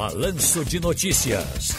Balanço 0.00 0.64
de 0.64 0.80
Notícias. 0.80 1.76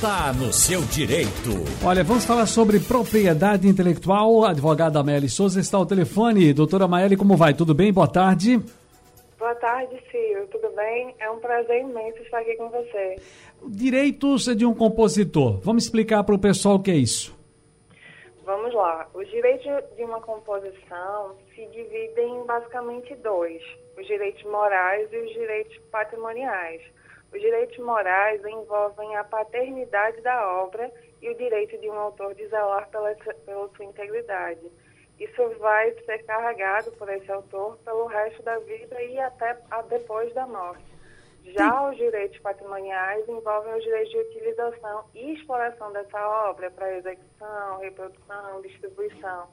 Tá 0.00 0.32
no 0.32 0.52
seu 0.52 0.80
direito. 0.82 1.50
Olha, 1.84 2.04
vamos 2.04 2.24
falar 2.24 2.46
sobre 2.46 2.78
propriedade 2.78 3.66
intelectual. 3.66 4.44
A 4.44 4.50
advogada 4.50 5.02
Maeli 5.02 5.28
Souza 5.28 5.58
está 5.58 5.76
ao 5.76 5.84
telefone. 5.84 6.54
Doutora 6.54 6.86
Maeli, 6.86 7.16
como 7.16 7.36
vai? 7.36 7.52
Tudo 7.52 7.74
bem? 7.74 7.92
Boa 7.92 8.06
tarde. 8.06 8.62
Boa 9.36 9.56
tarde, 9.56 10.00
Ciro. 10.08 10.46
Tudo 10.52 10.70
bem? 10.76 11.16
É 11.18 11.28
um 11.28 11.40
prazer 11.40 11.80
imenso 11.80 12.18
estar 12.22 12.38
aqui 12.38 12.54
com 12.54 12.70
você. 12.70 13.16
Direitos 13.66 14.44
de 14.54 14.64
um 14.64 14.72
compositor. 14.72 15.58
Vamos 15.64 15.82
explicar 15.82 16.22
para 16.22 16.36
o 16.36 16.38
pessoal 16.38 16.76
o 16.76 16.80
que 16.80 16.92
é 16.92 16.96
isso. 16.96 17.36
Vamos 18.44 18.72
lá. 18.72 19.08
Os 19.12 19.28
direitos 19.30 19.66
de 19.96 20.04
uma 20.04 20.20
composição 20.20 21.34
se 21.52 21.66
dividem 21.72 22.36
em 22.36 22.46
basicamente 22.46 23.16
dois: 23.16 23.60
os 23.98 24.06
direitos 24.06 24.44
morais 24.44 25.12
e 25.12 25.16
os 25.16 25.32
direitos 25.32 25.76
patrimoniais. 25.90 26.80
Os 27.34 27.40
direitos 27.40 27.76
morais 27.78 28.40
envolvem 28.44 29.16
a 29.16 29.24
paternidade 29.24 30.20
da 30.20 30.62
obra 30.62 30.88
e 31.20 31.28
o 31.28 31.34
direito 31.34 31.76
de 31.78 31.90
um 31.90 31.98
autor 31.98 32.32
de 32.32 32.46
zelar 32.46 32.88
pela, 32.90 33.12
pela 33.44 33.68
sua 33.70 33.84
integridade. 33.84 34.60
Isso 35.18 35.48
vai 35.58 35.92
ser 36.04 36.24
carregado 36.24 36.92
por 36.92 37.08
esse 37.08 37.30
autor 37.32 37.76
pelo 37.78 38.06
resto 38.06 38.40
da 38.44 38.56
vida 38.60 39.02
e 39.02 39.18
até 39.18 39.58
a 39.68 39.82
depois 39.82 40.32
da 40.32 40.46
morte. 40.46 40.84
Já 41.46 41.90
os 41.90 41.96
direitos 41.96 42.38
patrimoniais 42.38 43.28
envolvem 43.28 43.74
os 43.74 43.82
direitos 43.82 44.10
de 44.12 44.18
utilização 44.18 45.04
e 45.12 45.34
exploração 45.34 45.92
dessa 45.92 46.48
obra 46.48 46.70
para 46.70 46.96
execução, 46.96 47.80
reprodução, 47.80 48.62
distribuição. 48.62 49.48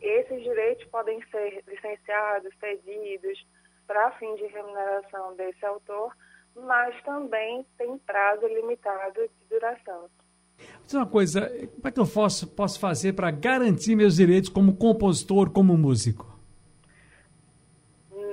Esses 0.00 0.42
direitos 0.42 0.86
podem 0.86 1.22
ser 1.30 1.62
licenciados, 1.66 2.52
cedidos 2.58 3.46
para 3.86 4.10
fim 4.12 4.34
de 4.36 4.46
remuneração 4.46 5.36
desse 5.36 5.64
autor, 5.64 6.12
mas 6.56 6.94
também 7.02 7.66
tem 7.76 7.98
prazo 7.98 8.46
limitado 8.46 9.20
de 9.22 9.48
duração. 9.48 10.08
Diz 10.84 10.94
uma 10.94 11.06
coisa, 11.06 11.48
como 11.48 11.88
é 11.88 11.90
que 11.90 12.00
eu 12.00 12.06
posso, 12.06 12.46
posso 12.48 12.80
fazer 12.80 13.12
para 13.12 13.30
garantir 13.30 13.94
meus 13.94 14.16
direitos 14.16 14.48
como 14.48 14.76
compositor, 14.76 15.50
como 15.50 15.76
músico? 15.76 16.34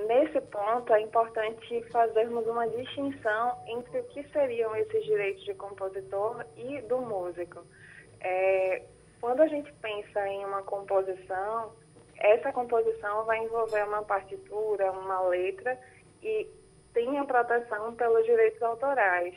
Nesse 0.07 0.39
ponto, 0.41 0.93
é 0.93 1.01
importante 1.01 1.83
fazermos 1.91 2.45
uma 2.47 2.67
distinção 2.67 3.57
entre 3.67 3.99
o 3.99 4.03
que 4.05 4.23
seriam 4.29 4.75
esses 4.75 5.03
direitos 5.03 5.43
de 5.43 5.53
compositor 5.55 6.45
e 6.55 6.81
do 6.83 6.99
músico. 6.99 7.61
É, 8.21 8.83
quando 9.19 9.41
a 9.41 9.47
gente 9.47 9.71
pensa 9.81 10.27
em 10.27 10.45
uma 10.45 10.61
composição, 10.63 11.73
essa 12.17 12.53
composição 12.53 13.25
vai 13.25 13.43
envolver 13.43 13.83
uma 13.85 14.03
partitura, 14.03 14.91
uma 14.91 15.21
letra 15.27 15.77
e 16.21 16.47
tem 16.93 17.17
a 17.17 17.25
proteção 17.25 17.95
pelos 17.95 18.25
direitos 18.25 18.61
autorais. 18.61 19.35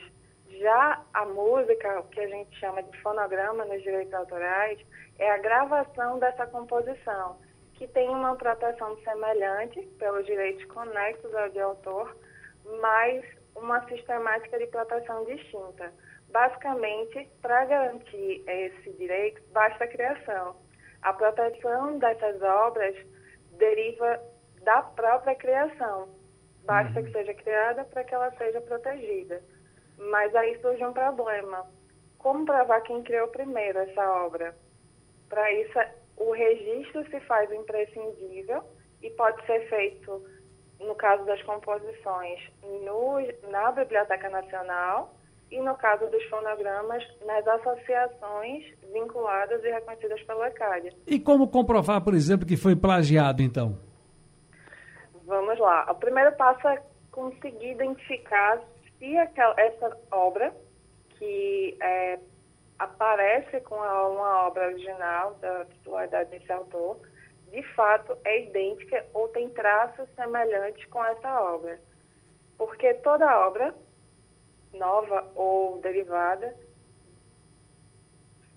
Já 0.49 1.03
a 1.13 1.25
música, 1.25 1.99
o 1.99 2.07
que 2.07 2.19
a 2.19 2.27
gente 2.27 2.57
chama 2.59 2.81
de 2.81 3.01
fonograma 3.01 3.65
nos 3.65 3.81
direitos 3.83 4.13
autorais, 4.13 4.79
é 5.19 5.29
a 5.31 5.37
gravação 5.37 6.19
dessa 6.19 6.47
composição 6.47 7.37
que 7.73 7.87
tem 7.87 8.09
uma 8.09 8.35
proteção 8.35 8.97
semelhante 9.03 9.81
pelos 9.99 10.25
direitos 10.25 10.65
conexos 10.65 11.33
ao 11.35 11.49
de 11.49 11.59
autor, 11.59 12.17
mas 12.81 13.23
uma 13.55 13.87
sistemática 13.87 14.57
de 14.57 14.67
proteção 14.67 15.23
distinta. 15.25 15.93
Basicamente, 16.29 17.29
para 17.41 17.65
garantir 17.65 18.43
esse 18.47 18.91
direito, 18.93 19.41
basta 19.51 19.83
a 19.83 19.87
criação. 19.87 20.55
A 21.03 21.13
proteção 21.13 21.99
dessas 21.99 22.41
obras 22.41 22.95
deriva 23.57 24.19
da 24.63 24.81
própria 24.81 25.35
criação. 25.35 26.16
Basta 26.67 27.01
que 27.01 27.11
seja 27.13 27.33
criada 27.33 27.85
para 27.85 28.03
que 28.03 28.13
ela 28.13 28.29
seja 28.31 28.59
protegida. 28.59 29.41
Mas 29.97 30.35
aí 30.35 30.59
surge 30.59 30.83
um 30.85 30.91
problema. 30.91 31.65
Como 32.17 32.45
provar 32.45 32.81
quem 32.81 33.01
criou 33.03 33.29
primeiro 33.29 33.79
essa 33.79 34.25
obra? 34.25 34.53
Para 35.29 35.49
isso, 35.53 35.79
o 36.17 36.31
registro 36.33 37.09
se 37.09 37.21
faz 37.21 37.49
imprescindível 37.53 38.63
e 39.01 39.09
pode 39.11 39.43
ser 39.45 39.67
feito, 39.69 40.21
no 40.79 40.93
caso 40.93 41.23
das 41.25 41.41
composições, 41.43 42.39
no, 42.83 43.49
na 43.49 43.71
Biblioteca 43.71 44.29
Nacional 44.29 45.15
e, 45.49 45.61
no 45.61 45.75
caso 45.75 46.05
dos 46.07 46.23
fonogramas, 46.25 47.01
nas 47.25 47.47
associações 47.47 48.65
vinculadas 48.91 49.63
e 49.63 49.69
reconhecidas 49.69 50.21
pela 50.23 50.49
ECAD. 50.49 50.97
E 51.07 51.17
como 51.17 51.47
comprovar, 51.47 52.03
por 52.03 52.13
exemplo, 52.13 52.45
que 52.45 52.57
foi 52.57 52.75
plagiado, 52.75 53.41
então? 53.41 53.86
Vamos 55.57 55.59
lá. 55.59 55.91
O 55.91 55.95
primeiro 55.95 56.31
passo 56.33 56.67
é 56.67 56.81
conseguir 57.11 57.71
identificar 57.71 58.61
se 58.97 59.17
aquela, 59.17 59.59
essa 59.59 59.97
obra, 60.11 60.55
que 61.09 61.75
é 61.81 62.19
aparece 62.77 63.59
com 63.61 63.81
a, 63.81 64.07
uma 64.07 64.47
obra 64.47 64.67
original 64.67 65.33
da 65.35 65.65
titularidade 65.65 66.29
desse 66.29 66.51
autor, 66.51 66.99
de 67.49 67.63
fato 67.73 68.15
é 68.23 68.43
idêntica 68.43 69.03
ou 69.15 69.27
tem 69.29 69.49
traços 69.49 70.07
semelhantes 70.15 70.85
com 70.85 71.03
essa 71.03 71.41
obra. 71.41 71.79
Porque 72.55 72.93
toda 72.95 73.47
obra, 73.47 73.73
nova 74.73 75.27
ou 75.33 75.79
derivada, 75.81 76.55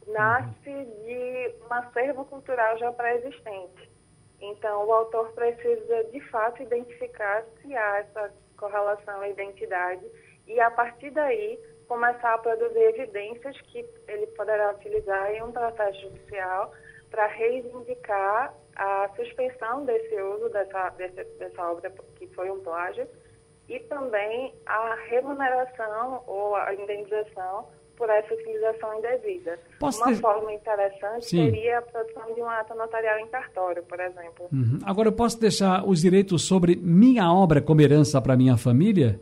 nasce 0.07 0.85
de 0.85 1.55
um 1.67 1.73
acervo 1.73 2.27
cultural 2.27 2.77
já 2.77 2.93
pré-existente. 2.93 3.91
Então, 4.41 4.87
o 4.87 4.93
autor 4.93 5.33
precisa, 5.33 6.05
de 6.05 6.21
fato, 6.31 6.63
identificar 6.63 7.45
se 7.61 7.75
há 7.77 7.99
essa 7.99 8.33
correlação 8.57 9.21
à 9.21 9.29
identidade 9.29 10.05
e, 10.47 10.59
a 10.61 10.71
partir 10.71 11.11
daí, 11.11 11.59
começar 11.87 12.35
a 12.35 12.39
produzir 12.39 12.79
evidências 12.79 13.61
que 13.63 13.85
ele 14.07 14.27
poderá 14.29 14.73
utilizar 14.73 15.31
em 15.33 15.43
um 15.43 15.53
processo 15.53 16.01
judicial 16.03 16.73
para 17.11 17.27
reivindicar 17.27 18.55
a 18.77 19.11
suspensão 19.17 19.85
desse 19.85 20.15
uso 20.23 20.49
dessa, 20.51 20.91
desse, 20.91 21.25
dessa 21.25 21.71
obra 21.71 21.93
que 22.17 22.27
foi 22.29 22.51
um 22.51 22.61
plágio 22.61 23.07
e 23.69 23.81
também 23.81 24.55
a 24.67 24.95
remuneração 25.09 26.23
ou 26.27 26.55
a 26.55 26.73
indenização 26.75 27.69
por 28.01 28.09
essa 28.09 28.33
utilização 28.33 28.99
indevida. 28.99 29.59
Posso 29.79 30.01
uma 30.01 30.09
ter... 30.09 30.17
forma 30.17 30.51
interessante 30.55 31.27
Sim. 31.27 31.45
seria 31.45 31.81
a 31.81 31.83
produção 31.83 32.35
de 32.35 32.41
um 32.41 32.49
ato 32.49 32.75
notarial 32.75 33.19
em 33.19 33.27
cartório, 33.27 33.83
por 33.83 34.01
exemplo. 34.01 34.49
Uhum. 34.51 34.79
Agora, 34.87 35.09
eu 35.09 35.13
posso 35.13 35.39
deixar 35.39 35.87
os 35.87 36.01
direitos 36.01 36.49
sobre 36.49 36.77
minha 36.77 37.31
obra 37.31 37.61
como 37.61 37.83
herança 37.83 38.23
para 38.23 38.35
minha 38.35 38.57
família? 38.57 39.21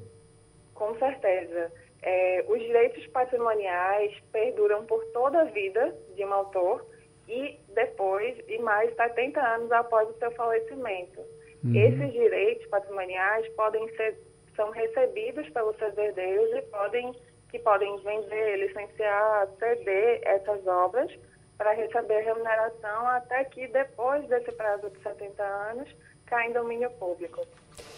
Com 0.74 0.94
certeza. 0.94 1.72
É, 2.00 2.44
os 2.48 2.60
direitos 2.60 3.04
patrimoniais 3.08 4.14
perduram 4.30 4.84
por 4.84 5.04
toda 5.06 5.40
a 5.40 5.44
vida 5.44 5.92
de 6.14 6.24
um 6.24 6.32
autor 6.32 6.86
e 7.28 7.58
depois, 7.74 8.38
e 8.46 8.58
mais 8.58 8.94
70 8.94 9.40
anos 9.40 9.72
após 9.72 10.08
o 10.08 10.18
seu 10.18 10.30
falecimento. 10.30 11.20
Uhum. 11.64 11.74
Esses 11.74 12.12
direitos 12.12 12.66
patrimoniais 12.68 13.48
podem 13.50 13.88
ser, 13.96 14.16
são 14.54 14.70
recebidos 14.70 15.48
pelos 15.50 15.76
seus 15.76 15.96
herdeiros 15.98 16.50
e 16.56 16.62
podem, 16.62 17.12
que 17.48 17.58
podem 17.58 17.96
vender, 17.98 18.56
licenciar, 18.56 19.48
ceder 19.58 20.20
essas 20.24 20.66
obras 20.66 21.10
para 21.56 21.72
receber 21.72 22.20
remuneração 22.20 23.08
até 23.08 23.44
que 23.44 23.66
depois 23.68 24.26
desse 24.28 24.52
prazo 24.52 24.88
de 24.90 25.02
70 25.02 25.42
anos 25.42 25.88
cai 26.26 26.48
em 26.48 26.52
domínio 26.52 26.90
público. 26.92 27.44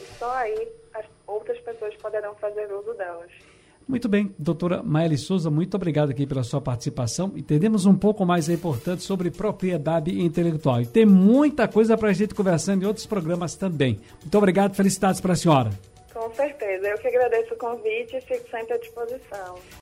E 0.00 0.04
só 0.18 0.30
aí 0.32 0.68
as 0.94 1.04
outras 1.26 1.58
pessoas 1.60 1.94
poderão 1.96 2.34
fazer 2.36 2.72
uso 2.72 2.94
delas. 2.94 3.30
Muito 3.86 4.08
bem, 4.08 4.32
doutora 4.38 4.84
Maeli 4.84 5.18
Souza, 5.18 5.50
muito 5.50 5.74
obrigado 5.74 6.10
aqui 6.10 6.24
pela 6.24 6.44
sua 6.44 6.60
participação. 6.60 7.32
Entendemos 7.34 7.86
um 7.86 7.94
pouco 7.94 8.24
mais 8.24 8.48
aí, 8.48 8.56
portanto, 8.56 9.00
sobre 9.00 9.32
propriedade 9.32 10.22
intelectual. 10.22 10.80
E 10.80 10.86
tem 10.86 11.04
muita 11.04 11.66
coisa 11.66 11.98
para 11.98 12.10
a 12.10 12.12
gente 12.12 12.32
conversando 12.32 12.84
em 12.84 12.86
outros 12.86 13.04
programas 13.04 13.56
também. 13.56 13.98
Muito 14.20 14.38
obrigado, 14.38 14.76
felicidades 14.76 15.20
para 15.20 15.32
a 15.32 15.36
senhora. 15.36 15.89
Com 16.20 16.34
certeza. 16.34 16.86
Eu 16.86 16.98
que 16.98 17.08
agradeço 17.08 17.54
o 17.54 17.56
convite 17.56 18.14
e 18.14 18.20
fico 18.20 18.46
sempre 18.50 18.74
à 18.74 18.76
disposição. 18.76 19.58